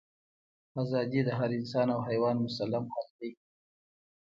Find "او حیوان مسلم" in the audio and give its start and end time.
1.95-2.83